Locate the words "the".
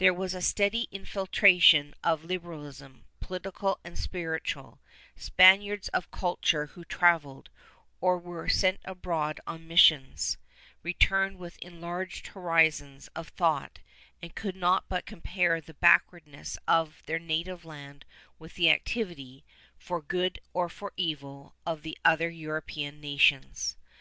15.60-15.74, 18.56-18.70, 21.82-21.96